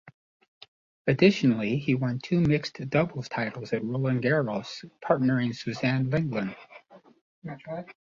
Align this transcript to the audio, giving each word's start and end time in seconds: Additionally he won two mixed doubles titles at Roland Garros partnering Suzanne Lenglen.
Additionally 1.05 1.77
he 1.77 1.93
won 1.93 2.17
two 2.17 2.41
mixed 2.41 2.77
doubles 2.89 3.29
titles 3.29 3.71
at 3.71 3.83
Roland 3.83 4.23
Garros 4.23 4.83
partnering 4.99 5.55
Suzanne 5.55 6.09
Lenglen. 6.09 6.55